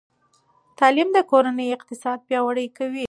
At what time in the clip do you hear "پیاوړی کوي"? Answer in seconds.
2.27-2.99